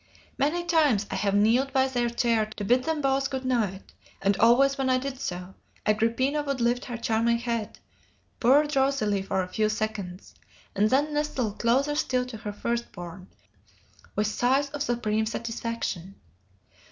[0.35, 4.35] Many times I have knelt by their chair to bid them both good night; and
[4.37, 5.53] always when I did so,
[5.85, 7.77] Agrippina would lift her charming head,
[8.39, 10.33] purr drowsily for a few seconds,
[10.75, 13.27] and then nestle closer still to her first born,
[14.15, 16.15] with sighs of supreme satisfaction.